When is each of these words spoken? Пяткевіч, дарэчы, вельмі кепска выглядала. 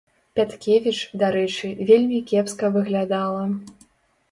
Пяткевіч, 0.37 0.93
дарэчы, 1.23 1.67
вельмі 1.91 2.23
кепска 2.33 2.73
выглядала. 2.81 3.43